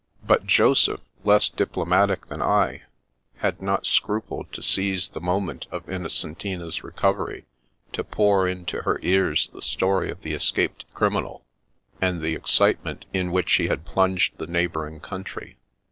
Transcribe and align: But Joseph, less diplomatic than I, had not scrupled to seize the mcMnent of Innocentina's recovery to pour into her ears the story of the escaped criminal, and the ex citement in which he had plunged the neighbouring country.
But 0.25 0.47
Joseph, 0.47 1.01
less 1.23 1.47
diplomatic 1.47 2.25
than 2.25 2.41
I, 2.41 2.81
had 3.35 3.61
not 3.61 3.85
scrupled 3.85 4.51
to 4.51 4.63
seize 4.63 5.09
the 5.09 5.21
mcMnent 5.21 5.67
of 5.69 5.85
Innocentina's 5.87 6.83
recovery 6.83 7.45
to 7.93 8.03
pour 8.03 8.47
into 8.47 8.81
her 8.81 8.97
ears 9.03 9.49
the 9.49 9.61
story 9.61 10.09
of 10.09 10.23
the 10.23 10.33
escaped 10.33 10.91
criminal, 10.95 11.45
and 12.01 12.19
the 12.19 12.33
ex 12.33 12.49
citement 12.49 13.05
in 13.13 13.31
which 13.31 13.53
he 13.53 13.67
had 13.67 13.85
plunged 13.85 14.39
the 14.39 14.47
neighbouring 14.47 15.01
country. 15.01 15.59